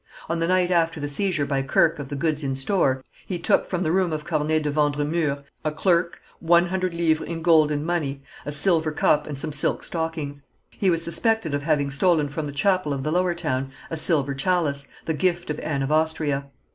On 0.27 0.39
the 0.39 0.47
night 0.47 0.71
after 0.71 0.99
the 0.99 1.07
seizure 1.07 1.45
by 1.45 1.61
Kirke 1.61 1.99
of 1.99 2.07
the 2.07 2.15
goods 2.15 2.41
in 2.43 2.55
store, 2.55 3.03
he 3.27 3.37
took 3.37 3.67
from 3.69 3.83
the 3.83 3.91
room 3.91 4.11
of 4.11 4.25
Corneille 4.25 4.59
de 4.59 4.71
Vendremur, 4.71 5.43
a 5.63 5.71
clerk, 5.71 6.19
one 6.39 6.65
hundred 6.69 6.95
livres 6.95 7.21
in 7.27 7.43
gold 7.43 7.69
and 7.69 7.85
money, 7.85 8.23
a 8.43 8.51
silver 8.51 8.91
cup 8.91 9.27
and 9.27 9.37
some 9.37 9.51
silk 9.53 9.83
stockings. 9.83 10.41
He 10.71 10.89
was 10.89 11.03
suspected 11.03 11.53
of 11.53 11.61
having 11.61 11.91
stolen 11.91 12.29
from 12.29 12.45
the 12.45 12.51
chapel 12.51 12.93
of 12.93 13.03
the 13.03 13.11
Lower 13.11 13.35
Town, 13.35 13.71
a 13.91 13.95
silver 13.95 14.33
chalice, 14.33 14.87
the 15.05 15.13
gift 15.13 15.51
of 15.51 15.59
Anne 15.59 15.83
of 15.83 15.91
Austria. 15.91 16.47